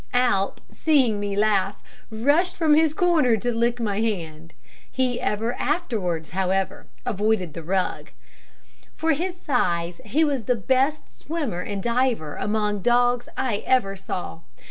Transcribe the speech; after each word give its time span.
Alp, 0.15 0.59
seeing 0.71 1.19
me 1.19 1.35
laugh, 1.35 1.75
rushed 2.09 2.55
from 2.55 2.73
his 2.73 2.91
corner 2.91 3.37
to 3.37 3.53
lick 3.53 3.79
my 3.79 4.01
hand. 4.01 4.51
He 4.91 5.21
ever 5.21 5.53
afterwards, 5.59 6.31
however, 6.31 6.87
avoided 7.05 7.53
the 7.53 7.61
rug. 7.61 8.09
For 8.95 9.11
his 9.11 9.39
size, 9.39 10.01
he 10.03 10.23
was 10.23 10.45
the 10.45 10.55
best 10.55 11.15
swimmer 11.15 11.61
and 11.61 11.83
diver 11.83 12.35
among 12.35 12.81
dogs 12.81 13.29
I 13.37 13.57
ever 13.57 13.95
saw. 13.95 14.39